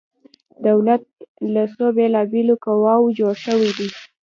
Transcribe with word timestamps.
دولت 0.67 1.03
له 1.53 1.63
څو 1.73 1.85
بیلا 1.97 2.21
بیلو 2.31 2.55
قواو 2.63 3.15
جوړ 3.19 3.33
شوی 3.45 3.71
دی؟ 3.77 3.87